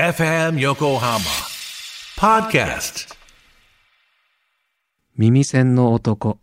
[0.00, 1.20] FM Yokohama
[2.16, 3.14] Podcast.
[5.18, 6.38] 耳栓の男。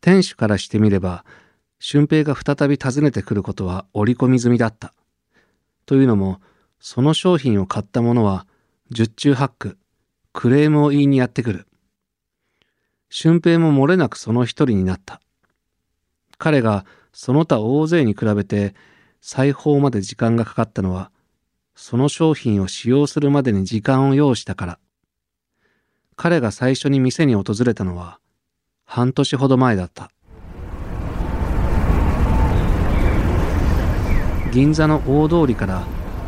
[0.00, 1.24] 店主からしてみれば
[1.80, 4.94] 俊平が再び訪ねてくることは織り込み済みだった。
[5.84, 6.40] というのも
[6.78, 8.46] その商品を買った者は
[8.92, 9.76] 十中八九。
[10.36, 11.66] クレームを言いにやってくる
[13.08, 15.20] 俊平も漏れなくその一人になった
[16.38, 18.74] 彼がその他大勢に比べて
[19.28, 21.10] 裁縫まで時間がかかったのは、
[21.74, 24.78] その商品を使用するまでに時間を要したから。
[26.14, 28.20] 彼が最初に店に訪れたのは
[28.84, 30.12] 半年ほど前だった。
[34.52, 35.82] 銀座の大通りから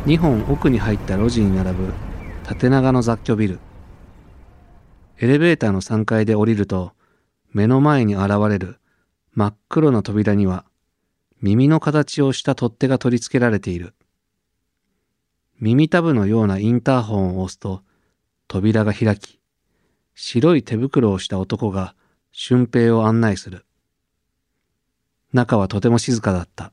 [0.05, 1.93] 2本奥に入った路地に並ぶ
[2.43, 3.59] 縦長の雑居ビル。
[5.21, 6.93] エレベーターの3階で降りると
[7.51, 8.79] 目の前に現れる
[9.33, 10.63] 真っ黒な扉には
[11.41, 13.95] 耳の形をした取っ手が取り付けられている。
[15.59, 17.83] 耳たぶのようなインターホンを押すと
[18.47, 19.39] 扉が開き、
[20.15, 21.95] 白い手袋をした男が
[22.31, 23.65] 俊平を案内する。
[25.33, 26.71] 中はとても静かだった。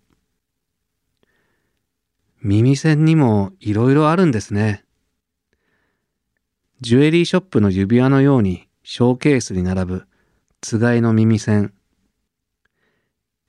[2.42, 4.85] 耳栓にもいろいろあるんですね。
[6.82, 10.06] ジュエリーショップの指輪のようにショーケースに並ぶ
[10.60, 11.72] つがいの耳栓。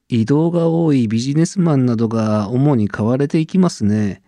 [0.08, 4.22] 移動が多いビジネスマンなどが主に買われていきますね。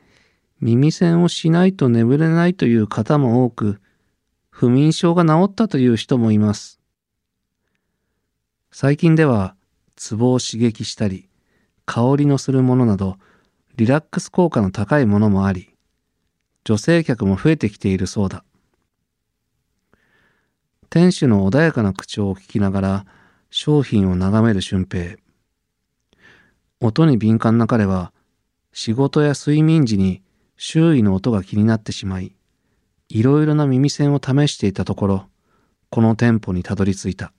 [0.60, 3.80] 耳栓をしないと眠れないという方も多く、
[4.50, 6.82] 不眠症が治ったという人もいます。
[8.72, 9.56] 最近では、
[9.96, 11.30] ツボを刺激したり、
[11.86, 13.18] 香りのするものなど、
[13.78, 15.70] リラックス効果の高いものもあり、
[16.66, 18.44] 女性客も増えてきているそうだ。
[20.90, 23.06] 店主の穏やかな口調を聞きながら、
[23.52, 25.18] 商品を眺める俊平。
[26.82, 28.14] 音に敏感な彼は
[28.72, 30.22] 仕事や睡眠時に
[30.56, 32.36] 周囲の音が気になってしまい、
[33.10, 35.30] いろいろな耳栓を試していたところ、
[35.90, 37.34] この店舗にたどり着いた。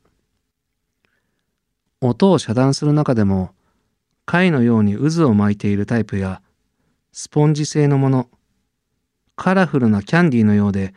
[2.00, 3.50] 音を遮断する中でも、
[4.26, 6.40] 貝のように渦を巻いているタイプや、
[7.12, 8.28] スポンジ製のもの、
[9.36, 10.94] カラフルなキャンディーのようで、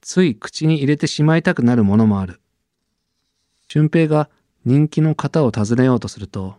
[0.00, 2.40] つい口に入れてしまいたくなるものもある。
[3.68, 4.28] 俊平が
[4.64, 6.56] 人気の方を訪ねようとすると、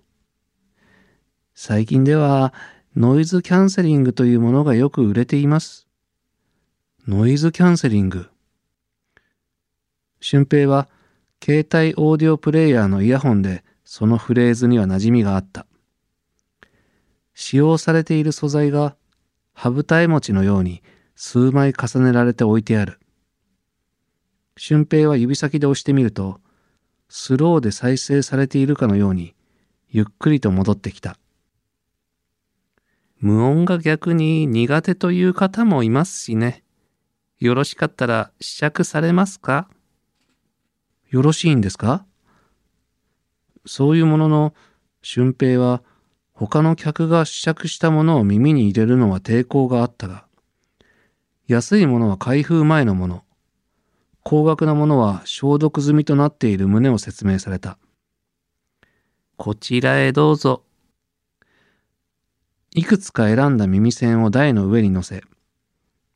[1.54, 2.54] 最近では
[2.96, 5.88] ノイズキャンセリングというものがよく売れています。
[7.08, 8.30] ノイズキャンセリング。
[10.20, 10.90] 俊平は
[11.44, 15.66] 携帯オーディオプレイヤーのイヤホンでそのフレーズには馴染みがあった。
[17.34, 18.96] 使用されている素材が
[19.54, 20.82] 羽二重餅のように
[21.16, 23.00] 数枚重ねられて置いてある。
[24.58, 26.42] 俊平は指先で押してみると、
[27.10, 29.34] スローで再生されているかのように、
[29.90, 31.18] ゆっくりと戻ってきた。
[33.20, 36.64] 無音が逆に苦手という方もいますしね。
[37.40, 39.70] よろしかったら試着されますか？
[41.10, 42.06] よろしいんですか？
[43.66, 44.54] そういうものの、
[45.02, 45.84] 俊平は
[46.34, 50.26] 他の客が試着したものを耳に入れるのは抵抗があったが、
[51.48, 53.24] 安いものは開封前のもの、
[54.30, 57.78] 高額なものは消毒済みとなっている旨を説明された。
[59.38, 60.64] こちらへどうぞ。
[62.76, 65.24] いくつか選んだ耳栓を台の上に乗せ、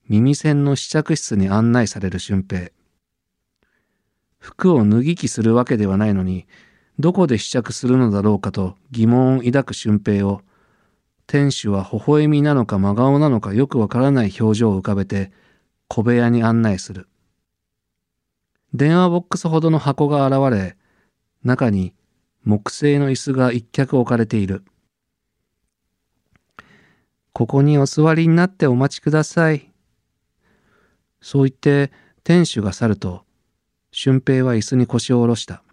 [0.09, 2.71] 耳栓の試着室に案内される俊平。
[4.39, 6.47] 服を脱ぎ着するわけではないのに、
[6.99, 10.41] どこで試着するのだろうかと疑問を抱く俊平を、
[11.27, 15.31] 店主は微笑みなのか真顔なのかよくわからない表情を浮かべて
[15.87, 17.07] 小部屋に案内する。
[18.73, 20.77] 電話ボックスほどの箱が現れ、
[21.43, 21.93] 中に
[22.43, 24.63] 木製の椅子が一脚置かれている。
[27.33, 29.71] ここにお座りになってお待ちください。
[31.21, 31.91] そう言って
[32.23, 33.25] 店主が去ると、
[33.91, 35.63] 俊平は椅子に腰を下ろした。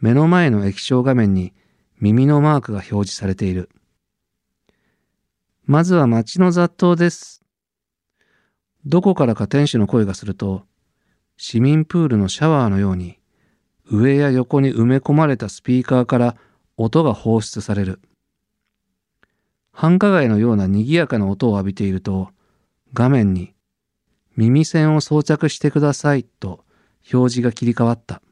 [0.00, 1.52] 目の前の液晶画面に
[2.00, 3.68] 耳のマークが表示されている。
[5.64, 7.42] まずは街の雑踏です。
[8.84, 10.64] どこからか店主の声がすると、
[11.44, 13.18] 市民プールのシャワーのように
[13.90, 16.36] 上や横に埋め込まれたスピーカーから
[16.76, 18.00] 音が放出される。
[19.72, 22.28] 繁華街のような賑やかな音を浴びていると
[22.94, 23.54] 画面に
[24.36, 26.64] 耳栓を装着してくださいと
[27.12, 28.22] 表示が切り替わった。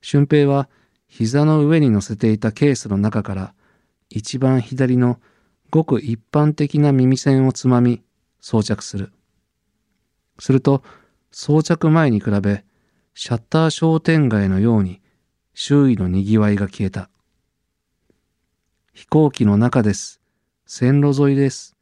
[0.00, 0.68] 俊平は
[1.06, 3.54] 膝の上に乗せていたケースの中から
[4.10, 5.20] 一番左の
[5.70, 8.02] ごく一般的な耳栓をつまみ
[8.40, 9.12] 装着する。
[10.40, 10.82] すると
[11.30, 12.64] 装着前に比べ
[13.14, 15.00] シャッター商店街のように
[15.54, 17.10] 周囲の賑わいが消えた。
[18.94, 20.20] 飛行機の中です。
[20.66, 21.76] 線路沿いです。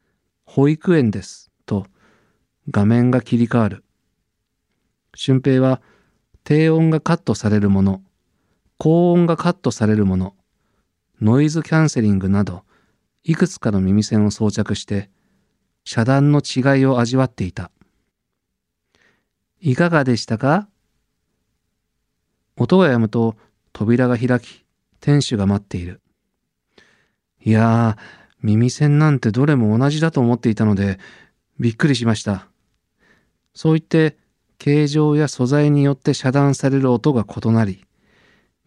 [0.45, 1.51] 保育園です。
[1.67, 1.87] と
[2.71, 3.85] 画面が切り替わる。
[5.15, 5.81] 俊平は
[6.45, 8.03] 低音がカットされるもの、
[8.79, 10.35] 高音がカットされるもの、
[11.21, 12.63] ノイズキャンセリングなど、
[13.25, 15.11] いくつかの耳栓を装着して、
[15.85, 17.71] 遮断の違いを味わっていた。
[19.69, 20.69] いかがでしたか？
[22.57, 23.35] 音が止むと
[23.73, 24.65] 扉が開き、
[25.01, 26.01] 店主が待っている。
[27.45, 28.03] いやー、
[28.43, 31.01] 耳栓なんてどれも同じだと思っていたので、
[31.59, 32.47] びっくりしました。
[33.55, 34.17] そう言って、
[34.59, 37.85] 形状や素材によって遮断される音が異なり、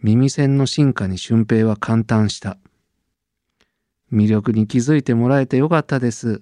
[0.04, 2.57] 耳栓の進化に俊平は感嘆した。
[4.12, 6.42] 魅力に気づいてもらえてよかったです。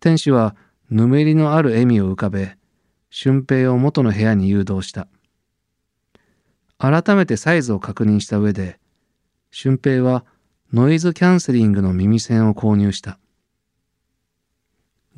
[0.00, 0.56] 店主は
[0.88, 2.56] ぬめりのある笑みを浮かべ、
[3.14, 5.06] 俊平を元の部屋に誘導した。
[6.78, 8.80] 改めてサイズを確認した上で、
[9.50, 10.24] 俊平は
[10.72, 13.18] ノイズキャンセリングの耳栓を購入した。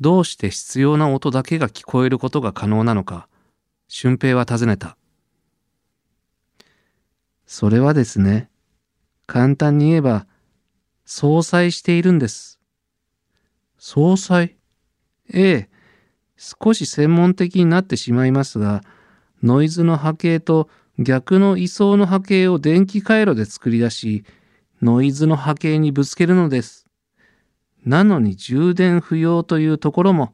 [0.01, 3.29] どうして必要な音だけが聞こえることが可能なのか、
[3.87, 4.97] 俊平は尋ねた。
[7.45, 8.49] それはですね、
[9.25, 10.27] 簡単に言えば、
[11.05, 12.59] 相殺しているんです。
[13.77, 14.57] 相殺？
[15.33, 15.69] ええ、
[16.37, 18.83] 少し専門的になってしまいますが、
[19.43, 24.25] ノイズの波形と逆の位相の波形を電気回路で作り出し、
[24.81, 26.87] ノイズの波形にぶつけるのです。
[27.85, 30.33] なのに充電不要というところも、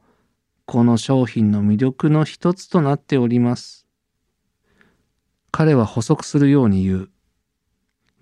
[0.64, 3.86] この商品の魅力の一つとなっております。
[5.50, 7.10] 彼は補足するように言う。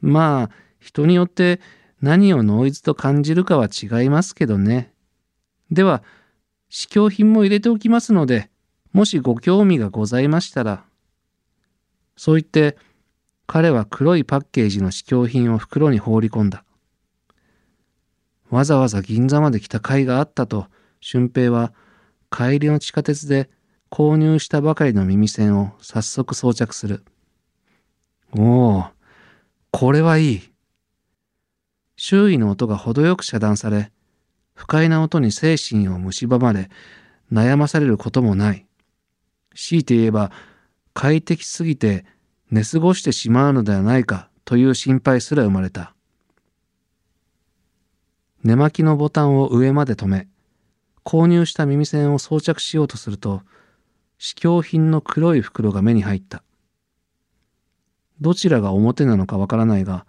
[0.01, 0.51] まあ、
[0.81, 1.61] 人によって
[2.01, 4.93] 何をノイズと感じるかは違いますけどね。
[5.71, 6.03] では、
[6.71, 8.49] 試供品も入れておきますので、
[8.93, 10.85] もしご興味がございましたら。
[12.17, 12.77] そう言って、
[13.47, 16.65] 彼は黒いパッケージの試供品を袋に放り込んだ。
[18.49, 20.67] わざわざ銀座まで来た甲斐があったと、
[21.01, 21.73] 俊平は
[22.31, 23.51] 帰りの地下鉄で
[23.91, 27.05] 購入したばかりの耳栓を早速装着する。
[28.37, 28.85] おお、
[29.73, 30.41] これはいい。
[31.97, 33.91] 周囲の音が程よく遮断され、
[34.61, 36.69] 不快な音に精神を蝕まれ、
[37.33, 38.67] 悩まされることもない。
[39.55, 40.31] 強いて言えば、
[40.93, 42.05] 快適すぎて
[42.51, 45.95] 寝過ごしてしまうのではないかという心配すら生まれた。
[48.45, 50.29] 寝巻きのボタンを上まで止め、
[51.07, 53.41] 購入した耳栓を装着しようとすると、
[54.19, 56.43] 試供品の黒い袋が目に入った。
[58.21, 60.05] どちらが表なのかわからないが、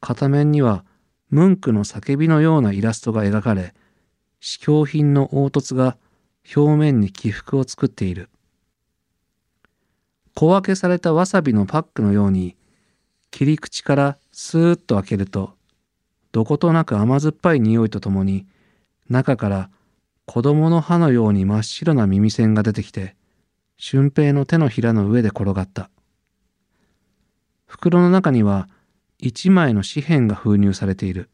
[0.00, 0.86] 片面には
[1.30, 3.74] ムンクの叫びのようなイラストが描かれ、
[4.40, 5.96] 試供品の凹凸が
[6.54, 8.28] 表面に起伏を作っている。
[10.34, 12.56] 小分けされたわさびのパックのように
[13.30, 15.54] 切り口からスーッと開けると
[16.32, 18.46] どことなく甘酸っぱい匂いとともに
[19.08, 19.70] 中から
[20.26, 23.14] 子供の歯のように真っ白な耳栓が出てきて
[23.76, 25.88] 俊平の手のひらの上で転がった
[27.66, 28.68] 袋の中には
[29.26, 31.30] 一枚の紙幣が封入されている。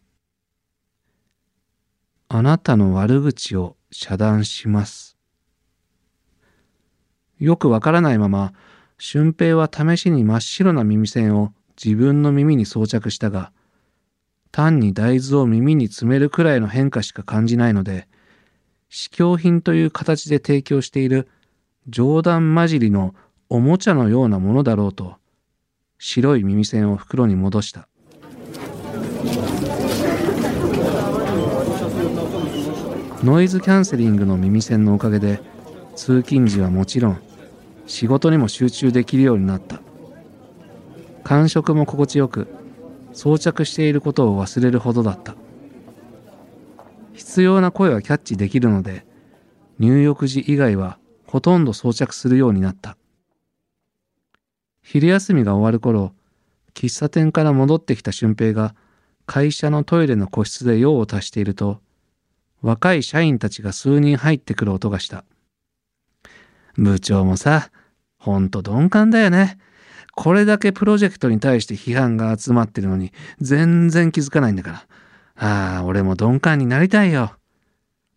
[2.29, 5.17] あなたの悪口を遮断します。
[7.41, 8.53] よくわからないまま
[8.99, 13.51] 俊平は試しに真っ白な耳栓を自分の耳に装着したが、
[14.53, 18.07] 単に大豆を耳に詰めるくらいの変化しか感じないので、
[18.89, 21.27] 試供品という形で提供している
[21.89, 23.17] 冗談交じりの
[23.49, 25.20] おもちゃのようなものだろうと、
[26.03, 27.87] 白い耳栓を袋に戻した。
[33.23, 35.43] ノイズキャンセリングの耳栓のおかげで、
[35.95, 37.21] 通勤時はもちろん、
[37.87, 39.83] 仕事にも集中できるようになった。
[41.23, 42.49] 感触も心地よく
[43.13, 45.37] 装着していることを忘れるほどだった。
[47.13, 49.05] 必要な声はキャッチできるので
[49.79, 52.97] 入浴時以外はほとんど装着するようになった。
[54.93, 56.13] 昼休みが終わる頃
[56.75, 58.75] 喫茶店から戻ってきた俊平が
[59.25, 61.79] 会社のトイレの個室で用を足していると
[62.61, 65.25] 若い社員たちが数人入ってくる音がした
[66.75, 67.71] 部長もさ、
[68.19, 69.59] ほんと鈍感だよね。
[70.17, 74.87] これだけプロジェクトに対して批判が集まってるのに全然気づかないんだから。
[75.37, 77.37] ああ、俺も鈍感になりたいよ。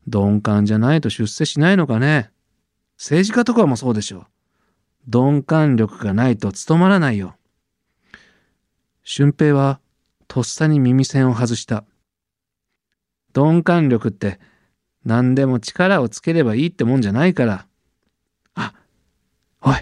[0.08, 2.32] 鈍感じゃないと出世しないのかね。
[2.98, 4.26] 政治家とかもそうでしょ。
[5.08, 7.36] 鈍感力がないと務まらないよ。
[9.04, 9.80] 俊平は
[10.28, 11.84] とっさに耳栓を外した。
[13.36, 14.40] 鈍感力って
[15.06, 17.68] 何でも力をつければいいってもんじゃないから。
[18.56, 18.74] あ、
[19.62, 19.76] おい、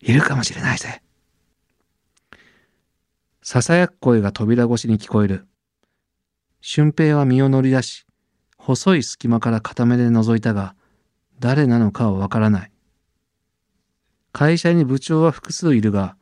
[0.00, 1.02] いるかもしれないぜ。
[3.42, 5.46] ささやく声が扉越しに聞こえる。
[6.60, 8.06] 俊平は身を乗り出し、
[8.58, 10.74] 細い隙間から片目で覗いたが、
[11.38, 12.72] 誰なのかはわからない。
[14.38, 16.14] 会社に部長は複数いるが、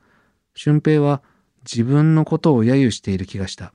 [0.54, 1.21] 俊平は
[1.68, 3.75] 自分のことを揶揄している気がした。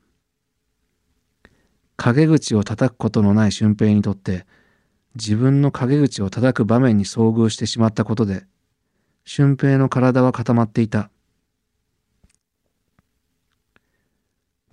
[1.98, 4.46] 陰口を叩くことのない俊平にとって、
[5.15, 8.46] 自分の陰口を叩く場面に遭遇してしまったことで、
[9.25, 11.12] 俊平の体は固まっていた。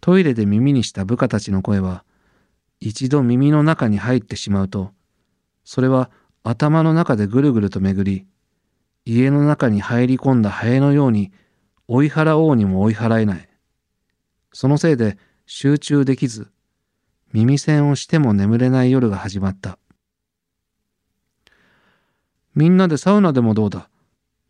[0.01, 2.05] トイレで耳にした部下たちの声は、
[2.79, 4.93] 一度耳の中に入ってしまうと、
[5.65, 6.13] それは
[6.45, 8.27] 頭の中でぐるぐると巡り、
[9.07, 11.33] 家の中に入り込んだハエのように
[11.87, 13.49] 追い払おうにも追い払えない。
[14.53, 16.51] そのせいで集中できず、
[17.33, 19.79] 耳栓をしても眠れない夜が始まった。
[22.55, 23.89] みんなでサウナでもどうだ？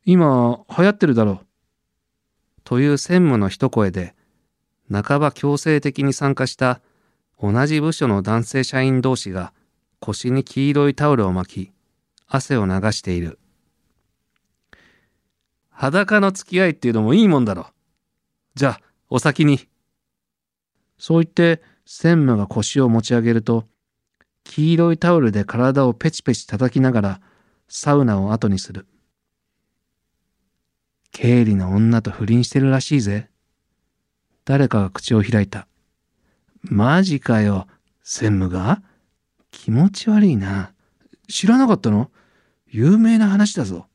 [0.06, 1.46] 今流行ってるだろう。
[2.64, 4.14] という専務の一声で、
[4.90, 6.80] 半ば強制的に参加した
[7.42, 9.52] 同じ部署の男性社員同士が
[10.00, 11.72] 腰に黄色いタオルを巻き、
[12.26, 13.38] 汗を流している。
[15.78, 17.66] 裸の付き合いっていうのもいいもんだろ。
[18.54, 18.80] じゃあ、
[19.10, 19.68] お先に。
[20.98, 23.68] そう言って専務が腰を持ち上げると、
[24.42, 27.20] 黄色いタオルで体をペチペチ叩きながら
[27.68, 28.86] サウナを後にする。
[31.12, 33.28] 経理の女と不倫してるらしいぜ。
[34.46, 35.68] 誰かが口を開いた。
[36.62, 37.66] マジかよ、
[38.02, 38.82] 専務が
[39.50, 40.72] 気持ち悪いな。
[41.28, 42.10] 知らなかったの？
[42.66, 43.88] 有名な話だぞ。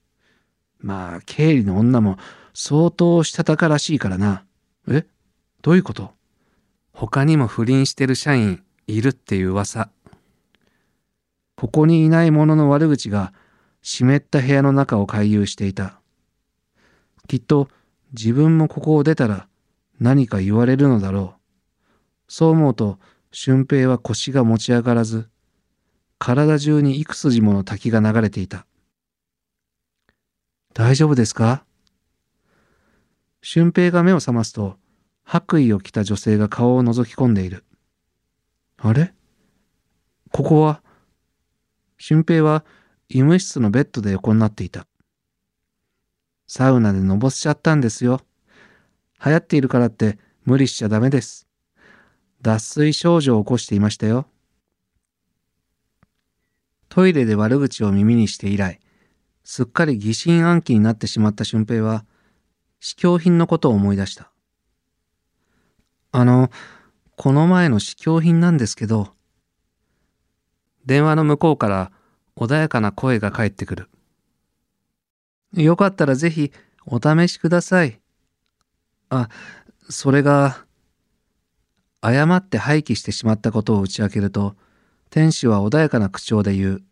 [0.82, 2.18] まあ、経理の女も
[2.54, 4.44] 相当したたからしいからな。
[4.88, 5.06] え？
[5.62, 6.12] どういうこと？
[6.92, 9.90] 他にも不倫してる社員いるっていう噂。
[11.56, 13.34] ここにいない者の悪口が
[13.84, 16.00] 湿った部屋の中を回遊していた。
[17.28, 17.70] きっと
[18.14, 19.48] 自分もここを出たら
[20.00, 21.42] 何か言われるのだろう。
[22.28, 22.98] そう思うと
[23.32, 25.30] 俊平は腰が持ち上がらず、
[26.18, 28.66] 体中に幾筋もの滝が流れていた。
[30.74, 31.64] 大丈夫ですか？
[33.42, 34.78] 俊平が目を覚ますと、
[35.24, 37.64] 白衣を着た女性が顔を覗き込んでいる。
[38.78, 39.14] あれ？
[40.32, 40.82] ここは？
[41.98, 42.66] 俊平は
[43.10, 44.88] 医務室のベッドで横になっていた。
[46.48, 48.22] サウナでのぼしちゃったんですよ。
[49.24, 51.48] 流行っているからって無理しちゃダメです。
[52.42, 54.26] 脱水症状を起こしていましたよ。
[56.90, 58.81] トイレで悪口を耳にして以来、
[59.44, 62.06] すっかり疑心暗鬼になってしまった俊平は、
[62.80, 64.32] 試供品のことを思い出した。
[66.12, 66.50] あの、
[67.16, 69.14] この前の試供品なんですけど、
[70.86, 71.92] 電話の向こうから
[72.36, 73.90] 穏やかな声が返ってくる。
[75.54, 76.52] よかったらぜひ
[76.86, 78.00] お試しください。
[79.10, 79.30] あ、
[79.90, 80.66] それが、
[82.00, 84.56] 誤って廃棄してしまったことを打ち明けると、
[85.12, 86.84] 天使は穏やかな口調で言う。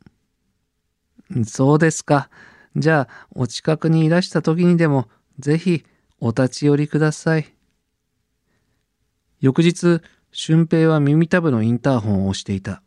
[1.45, 2.29] そうですか。
[2.75, 5.85] じゃあ、お近くにいらした時にでも、ぜひ
[6.19, 7.53] お立ち寄りください。
[9.39, 12.81] 翌日、俊平は耳たぶのインターホンを押していた。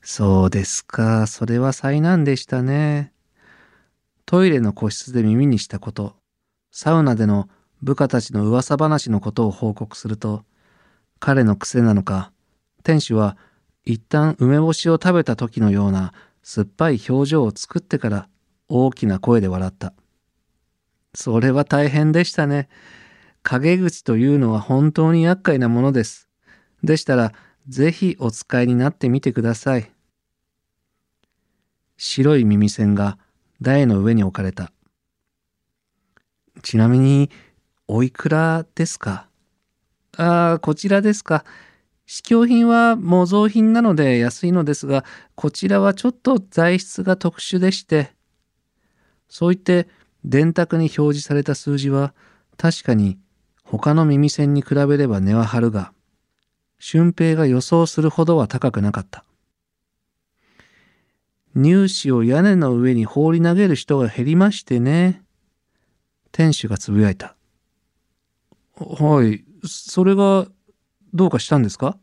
[0.00, 1.26] そうですか。
[1.26, 3.12] それは災難でしたね。
[4.26, 6.16] トイレの個室で耳にしたこと、
[6.70, 7.48] サウナでの
[7.82, 10.44] 部下たちの噂話のことを報告すると、
[11.20, 12.32] 彼の癖なのか、
[12.82, 13.36] 店主は
[13.84, 16.12] 一旦梅干しを食べた時のような
[16.46, 18.28] 酸っぱい表情を作ってから
[18.68, 19.94] 大きな声で笑った。
[21.14, 22.68] それは大変でしたね。
[23.42, 26.28] 陰口というのは本当に厄介なものです。
[26.82, 27.32] でしたら、
[27.66, 29.90] ぜひお使いになってみてください。
[31.96, 33.18] 白い耳栓が
[33.62, 34.70] 台の上に置かれた。
[36.62, 37.30] ちなみに、
[37.88, 39.28] おいくらですか？
[40.16, 41.44] ああ、こちらですか。
[42.06, 48.12] 試供品は模造品なので安いのですが、こちらはちょっと材質が特殊でして、
[49.28, 49.88] そう言って
[50.24, 52.14] 電卓に表示された数字は
[52.56, 53.18] 確かに
[53.64, 55.92] 他の耳栓に比べれば値は張るが、
[56.78, 59.24] 俊平が予想するほどは高くなかった。
[61.56, 65.22] 乳歯を屋根の上に放り投げる人が減りましてね。
[66.32, 67.36] 店主がつぶやいた。
[68.76, 70.48] はい、それが
[71.14, 71.96] どうかしたんですか？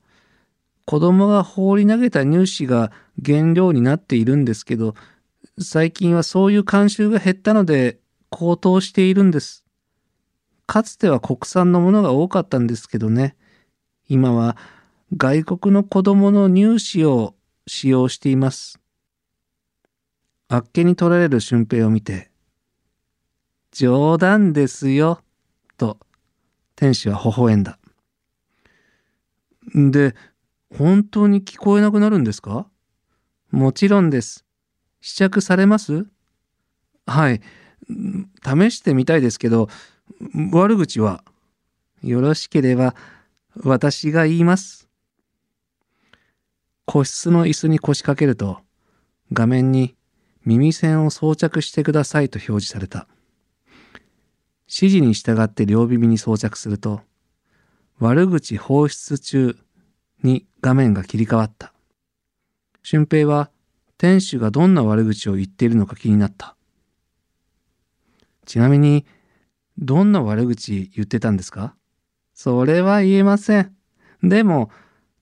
[0.85, 2.91] 子供が放り投げた乳歯が
[3.23, 4.95] 原料になっているんですけど、
[5.59, 7.99] 最近はそういう慣習が減ったので
[8.29, 9.63] 高騰しているんです。
[10.65, 13.35] かつては国産のものが多かったんですけどね。
[14.07, 14.57] 今は
[15.17, 17.35] 外国の子供の乳歯を
[17.67, 18.79] 使用しています。
[20.47, 22.31] あっけに取られる俊平を見て、
[23.71, 25.21] 冗談ですよ、
[25.77, 25.97] と、
[26.75, 27.77] 天使は微笑んだ。
[29.75, 30.15] で、
[30.75, 32.67] 本当に聞こえなくなるんですか？
[33.51, 34.45] もちろんです。
[35.01, 36.05] 試着されます？
[37.05, 37.41] はい。
[38.43, 39.69] 試してみたいですけど、
[40.51, 41.23] 悪口は、
[42.01, 42.95] よろしければ、
[43.63, 44.87] 私が言います。
[46.85, 48.59] 個室の椅子に腰掛けると、
[49.33, 49.95] 画面に
[50.45, 53.07] 耳栓を装着してくださいと表示された。
[54.67, 57.01] 指示に従って両耳に装着すると、
[58.01, 59.55] 悪口放出中
[60.23, 61.71] に画面が切り替わった。
[62.81, 63.51] 俊平は
[63.99, 66.55] 店主がどんな悪口を言っているのか気になった。
[68.47, 69.05] ちなみに、
[69.77, 71.75] どんな悪口言ってたんですか？
[72.33, 73.75] それは言えません。
[74.23, 74.71] でも、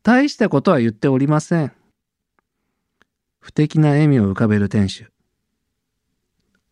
[0.02, 1.74] 大したことは言っておりません。
[3.42, 5.12] 不敵な笑みを浮かべる店主。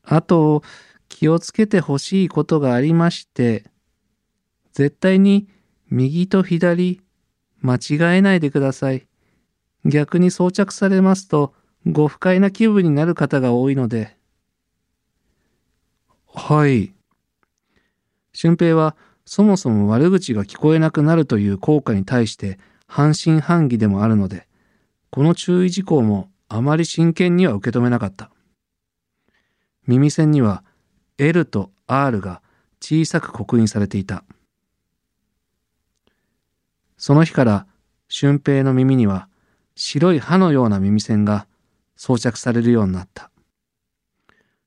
[0.04, 0.64] あと、
[1.10, 3.66] 気をつけてほしいことがありまして、
[4.72, 5.50] 絶対に
[5.89, 7.01] 右と左、
[7.62, 9.08] 間違えないでください。
[9.86, 11.53] 逆に装着されますと、
[11.86, 14.17] ご不快な気分になる方が多いので。
[16.34, 16.94] はい。
[18.34, 24.48] 俊平は、そもそも悪口が聞こえなくなるという効果に対して半信半疑でもあるので、
[25.10, 28.32] この注意事項もあまり真剣には受け止めなかった。
[29.86, 30.63] 耳栓には
[31.17, 32.41] L と R が
[32.82, 34.23] 小さく刻印されていた。
[36.98, 37.68] その日から
[38.10, 39.28] 俊平の耳には
[39.76, 41.48] 白い歯のような耳栓が
[41.96, 43.32] 装着されるようになった。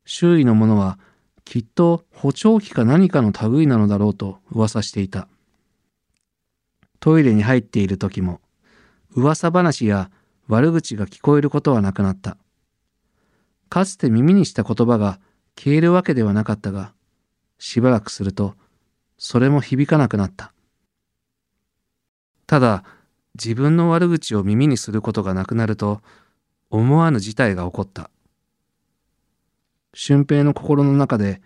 [0.04, 0.98] 周囲の者は
[1.44, 5.28] きっと補聴器か何かの類なのだろうと噂していた。
[7.00, 8.40] トイレに入っている時も
[9.12, 10.10] 噂話や
[10.46, 12.36] 悪口が聞こえることはなくなった。
[13.68, 15.18] かつて耳にした言葉が
[15.56, 16.92] 消えるわけではなかったが、
[17.58, 18.54] しばらくすると
[19.18, 20.52] それも響かなくなった。
[22.50, 22.82] ただ、
[23.36, 26.02] 自分の悪口を耳にすることがなくなると、
[26.68, 28.10] 思わぬ事態が起こった。
[29.94, 31.40] 俊平の心の中で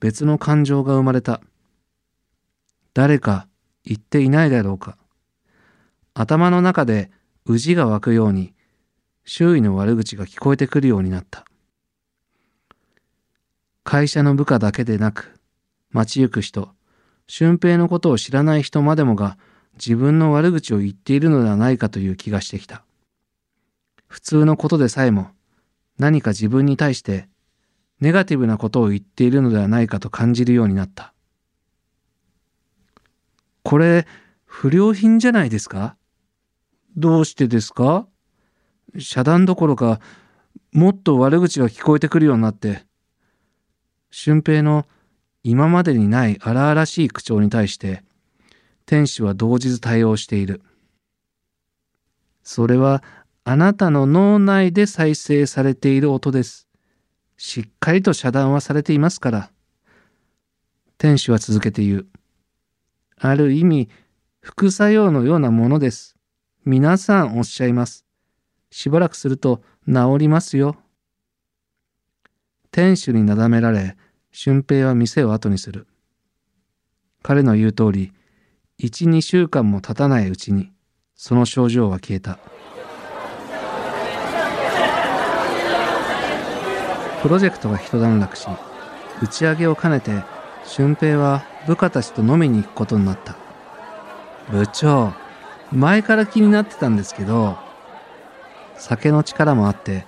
[0.00, 1.40] 別の感情が生まれた。
[2.94, 3.46] 誰か
[3.84, 4.98] 言っていないだろうか。
[6.14, 7.12] 頭の中で
[7.44, 8.54] 宇治が湧くように
[9.24, 11.44] 周囲の悪口が聞こえてくるようになった。
[13.84, 15.38] 会社の部下だけでなく、
[15.92, 16.70] 街行く人、
[17.28, 19.38] 俊平のことを知らない人までもが
[19.76, 22.84] 自分の悪口を言っているのではないかという気がしてきた。
[24.06, 25.28] 普通のことでさえも
[25.98, 27.28] 何か自分に対して
[28.00, 31.14] ネガティブなことを言っているのではないかと感じるようになった。
[33.62, 34.06] これ、
[34.44, 35.96] 不良品じゃないですか？
[36.96, 38.06] どうしてですか？
[38.98, 40.00] 遮断どころか、
[40.72, 42.84] もっと悪口が聞こえてくるようになって、
[44.10, 44.86] 俊平の
[45.42, 48.04] 今までにない荒々しい口調に対して、
[48.86, 50.62] 天使は動じず対応している。
[52.42, 53.02] それは
[53.44, 56.68] あなたの脳内で再生されている音です。
[57.36, 59.50] しっかりと遮断はされていますから。
[60.98, 62.06] 天使は続けて言う。
[63.18, 63.88] ある意味、
[64.40, 66.16] 副作用のようなものです。
[66.64, 68.04] 皆さんおっしゃいます。
[68.70, 70.76] しばらくすると治りますよ。
[72.70, 73.96] 店主になだめられ、
[74.32, 75.86] 俊平は店を後にする。
[77.22, 78.12] 彼の言う通り、
[78.76, 80.72] 一、二週間も経たないうちに、
[81.14, 82.38] その症状は消えた。
[87.22, 88.48] プロジェクトが一段落し、
[89.22, 90.24] 打ち上げを兼ねて、
[90.64, 93.36] 俊平は部下たちと飲みに行くことになった。
[94.50, 95.12] 部長、
[95.70, 97.56] 前から気になってたんですけど、
[98.76, 100.04] 酒の力もあって、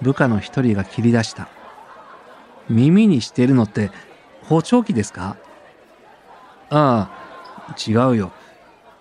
[0.00, 1.48] 部下の一人が切り出した。
[2.70, 3.90] 耳にしてるのって
[4.42, 5.36] 補聴器ですか？
[6.70, 7.25] ああ、
[7.86, 8.32] 違うよ。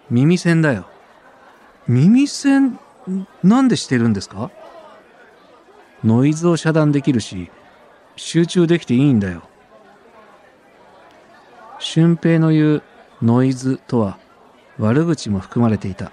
[0.10, 0.86] 耳栓だよ。
[1.88, 2.80] 耳栓、
[3.44, 4.52] なんでしてるんですか？
[6.04, 7.50] ノイズを遮断できるし、
[8.16, 9.44] 集中できていいんだよ。
[11.80, 12.84] 俊平の言う
[13.22, 14.18] ノイズとは
[14.78, 16.12] 悪口も含まれていた。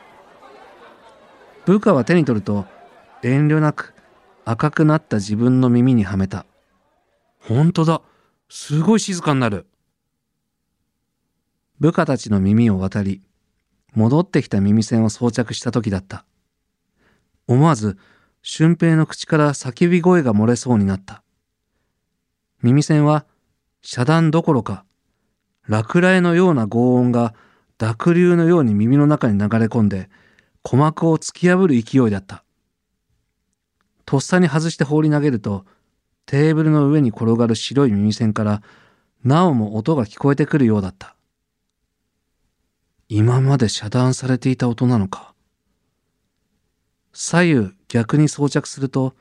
[1.65, 2.67] 部下は手に取ると
[3.23, 3.95] 遠慮なく
[4.45, 6.45] 赤くなった自分の耳にはめた。
[7.41, 8.03] ほんとだ。
[8.49, 9.67] すごい静かになる。
[11.83, 13.23] 部下たちの耳を渡り、
[13.93, 16.25] 戻ってきた耳栓を装着した時だった。
[17.49, 17.99] 思わず、
[18.41, 21.25] 俊平の口から叫び声が漏れそうになった。
[22.63, 23.27] 耳栓は
[23.83, 24.85] 遮断どころか、
[25.67, 27.35] 落雷のような轟音が
[27.79, 30.09] 濁流のように耳の中に流れ込んで、
[30.63, 32.45] 鼓膜を突き破る勢いだった。
[34.07, 35.65] とっさに外して放り投げると、
[36.27, 38.63] テーブルの上に転がる白い耳栓から、
[39.25, 41.17] なおも音が聞こえてくるようだった。
[43.15, 45.35] 今まで遮断されていた音なのか。
[47.13, 49.15] 左右逆に装着すると、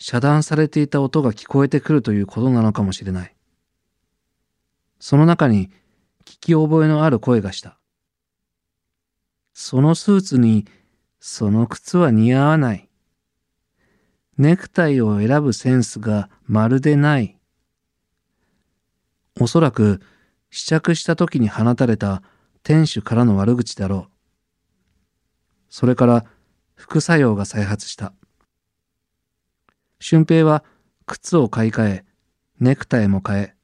[0.00, 3.36] 遮断されていた音が聞こえてくるということなのかもしれない。
[4.98, 5.68] その中に
[6.24, 7.78] 聞き覚えのある声がした。
[9.52, 10.66] そのスーツに
[11.20, 12.88] その靴は似合わない。
[14.38, 17.38] ネクタイを選ぶセンスがまるでない。
[19.40, 20.00] おそらく
[20.50, 22.24] 試着した時に放たれた
[22.62, 24.10] 店主からの悪口だろう。
[25.68, 26.24] それから
[26.74, 28.12] 副作用が再発した。
[29.98, 30.64] 俊平は
[31.06, 32.04] 靴を買い替え、
[32.58, 33.54] ネクタイも変え、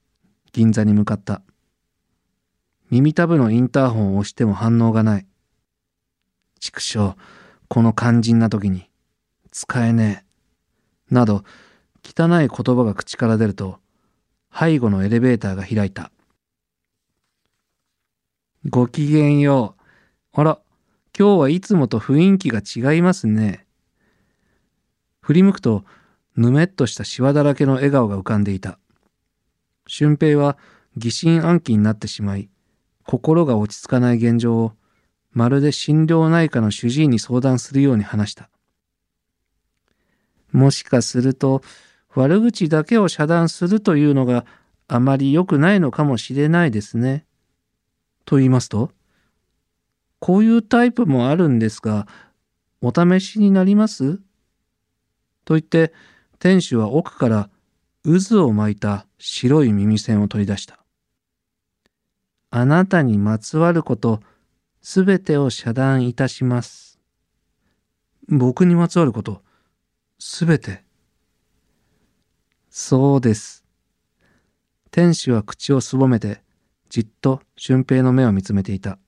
[0.53, 1.43] 銀座に向かった。
[2.91, 5.27] 耳たぶのインターホンを押しても反応がない。
[6.61, 7.17] 畜生、
[7.69, 8.91] この肝心な時に、
[9.51, 10.25] 使えね
[11.11, 11.15] え。
[11.15, 11.45] など、
[12.05, 13.81] 汚い言葉が口から出ると、
[14.57, 16.11] 背後のエレベーターが開いた。
[18.69, 20.41] ごきげんよう。
[20.41, 20.59] あら、
[21.17, 22.61] 今日はいつもと雰囲気が
[22.93, 23.65] 違いますね。
[25.21, 25.85] 振り向くと、
[26.37, 28.81] ぬめっとしたシワだらけの笑顔が浮かんでいた。
[29.87, 30.59] 俊平は
[30.97, 32.49] 疑心暗鬼になってしまい、
[33.05, 34.73] 心が落ち着かない現状を、
[35.31, 38.51] まるで心療内科の主治医に相談するように話した。
[40.51, 41.63] もしかすると、
[42.17, 44.45] 悪口だけを遮断するというのが
[44.89, 47.26] あまり良くないのかもしれないですね。
[48.27, 48.91] と言いますと、
[50.19, 52.07] こういうタイプもあるんですが、
[52.83, 54.19] お試しになります？
[55.47, 55.95] と言って、
[56.39, 57.49] 店主は奥から
[58.03, 60.79] 渦を巻いた白い耳栓を取り出した。
[62.51, 64.21] あなたにまつわること、
[64.83, 66.99] すべてを遮断いたします。
[68.29, 69.43] 僕にまつわること、
[70.19, 70.85] すべて。
[72.71, 73.65] そうです。
[74.91, 76.43] 天使は口をすぼめて、
[76.89, 78.99] じっと俊平の目を見つめていた。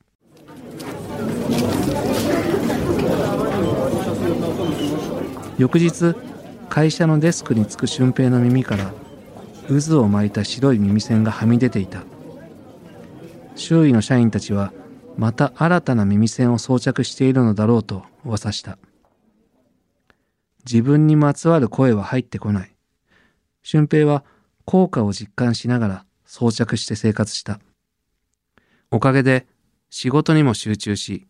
[5.58, 6.14] 翌日、
[6.68, 8.92] 会社のデスクにつく俊平の耳から
[9.68, 12.04] 渦を巻いた白い耳栓がはみ出ていた。
[13.56, 14.72] 周囲の社員たちは
[15.16, 18.78] また新たな耳栓を装着しているのだろうと噂した。
[20.64, 22.76] 自分にまつわる声は入ってこない。
[23.62, 24.24] 俊平は
[24.64, 27.58] 効果を実感しながら装着して生活した。
[28.90, 29.46] おかげで
[29.90, 31.26] 仕事にも集中し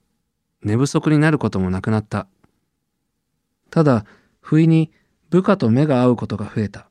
[0.62, 2.27] 寝不足になることもなくなった
[3.71, 4.05] ただ
[4.40, 4.90] 不意に
[5.31, 6.88] 部下と目が合うことが増えた。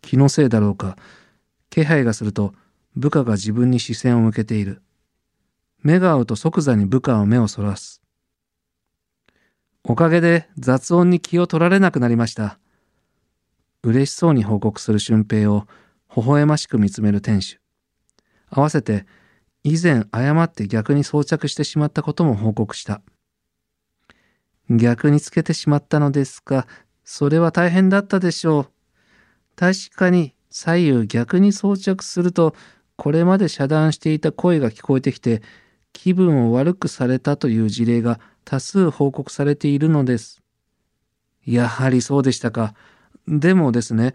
[0.00, 0.96] 気のせいだろうか、
[1.68, 2.54] 気配がすると
[2.96, 4.82] 部下が自分に視線を向けている。
[5.82, 8.00] 目が合うと即座に部下は目をそらす。
[9.82, 12.58] おかげで雑音に気を取られなくなりました。
[13.82, 15.66] 嬉しそうに報告する俊平を
[16.14, 17.60] 微笑ましく見つめる店主。
[18.50, 19.06] 合わせて
[19.62, 23.02] 以前誤って逆に装着してしまったことも報告した。
[24.70, 26.66] 逆につけてしまったのですが、
[27.04, 28.66] それは大変だったでしょう。
[29.56, 32.54] 確かに左右逆に装着すると、
[32.96, 35.42] これまで遮断していた声が聞こえてきて、
[35.92, 40.40] 気分を悪くされたという事例が多数報告されているのです。
[41.44, 42.74] やはりそうでしたか。
[43.26, 44.14] でもですね、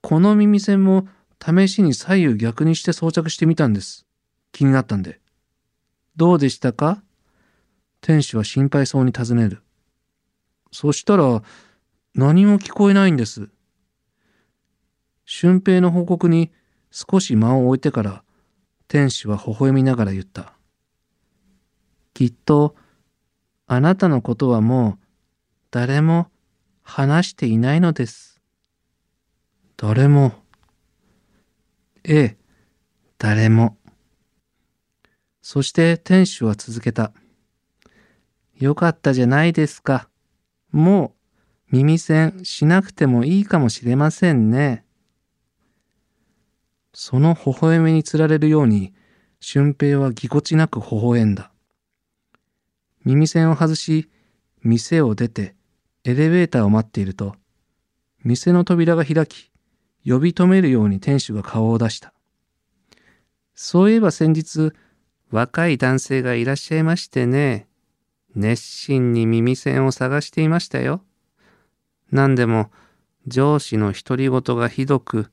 [0.00, 1.08] この耳栓も
[1.44, 4.07] 試しに左右逆にして装着してみたんです。
[4.58, 5.20] 気になったんで。
[6.16, 7.00] どうでしたか？
[8.00, 9.62] 店主は心配そうに尋ねる。
[10.72, 11.44] そしたら、
[12.12, 13.50] 何も聞こえないんです。
[15.24, 16.50] 俊平の報告に
[16.90, 18.24] 少し間を置いてから、
[18.88, 20.54] 天使は微笑みながら言った。
[22.12, 22.74] きっと、
[23.68, 25.04] あなたのことはもう、
[25.70, 26.32] 誰も
[26.82, 28.40] 話していないのです。
[29.76, 30.32] 誰も。
[32.02, 32.38] ええ、
[33.18, 33.77] 誰も。
[35.50, 37.14] そして天使は続けた。
[38.58, 40.10] よかったじゃないですか。
[40.72, 41.14] も
[41.72, 44.84] う耳栓しなくてもいいかもしれませんね。
[46.92, 48.92] その微笑みにつられるように、
[49.40, 51.50] 俊平はぎこちなく微笑んだ。
[53.06, 54.10] 耳栓を外し、
[54.62, 55.54] 店を出て
[56.04, 57.36] エレベーターを待っていると、
[58.22, 59.50] 店の扉が開き、
[60.04, 62.12] 呼び止めるように店主が顔を出した。
[63.54, 64.74] そういえば先日、
[65.30, 67.68] 若い男性がいらっしゃいましてね。
[68.34, 71.02] 熱心に耳栓を探していましたよ。
[72.10, 72.70] 何でも、
[73.26, 75.30] 上司の独り言がひどく、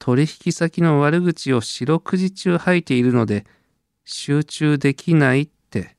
[0.00, 3.46] 取引先の悪口を四六時中吐いているので、
[4.04, 5.96] 集中できないって。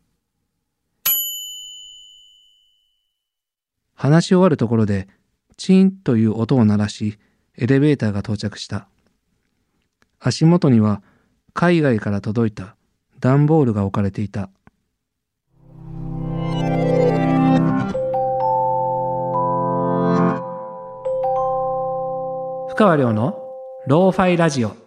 [3.94, 5.08] 話し終わるところで、
[5.56, 7.18] チンという音を鳴らし、
[7.58, 8.90] エレベーターが到着した。
[10.20, 11.02] 足元には、
[11.54, 12.76] 海外から届いた
[13.24, 14.50] 段ボールが置かれていた。
[22.68, 23.40] 深川亮の
[23.88, 24.83] ローファイラジオ。